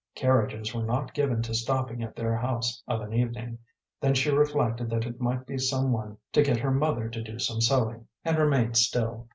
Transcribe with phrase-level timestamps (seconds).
[0.15, 3.59] Carriages were not given to stopping at their house of an evening;
[3.99, 7.37] then she reflected that it might be some one to get her mother to do
[7.37, 9.29] some sewing, and remained still.